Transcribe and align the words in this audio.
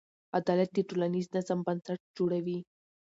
عدالت 0.39 0.69
د 0.73 0.77
ټولنیز 0.89 1.27
نظم 1.35 1.59
بنسټ 1.67 1.99
جوړوي. 2.17 2.59